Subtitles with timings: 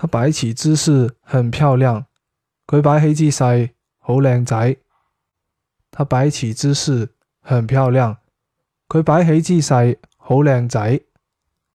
[0.00, 2.06] 他摆起姿势很漂亮。
[2.66, 4.76] 佢摆起姿势好靓仔。
[5.90, 7.10] 他摆起姿势
[7.42, 8.16] 很漂亮。
[8.88, 11.02] 佢摆起姿势好靓仔。